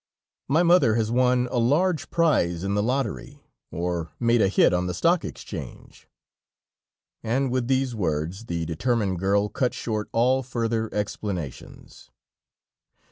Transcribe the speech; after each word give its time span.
"My 0.47 0.63
mother 0.63 0.95
has 0.95 1.11
won 1.11 1.47
a 1.51 1.59
large 1.59 2.09
prize 2.09 2.63
in 2.63 2.73
the 2.73 2.81
lottery, 2.81 3.39
or 3.69 4.09
made 4.19 4.41
a 4.41 4.47
hit 4.47 4.73
on 4.73 4.87
the 4.87 4.95
Stock 4.95 5.23
Exchange." 5.23 6.07
And 7.21 7.51
with 7.51 7.67
these 7.67 7.93
words, 7.93 8.45
the 8.47 8.65
determined 8.65 9.19
girl 9.19 9.47
cut 9.47 9.75
short 9.75 10.09
all 10.11 10.41
further 10.41 10.91
explanations. 10.91 12.09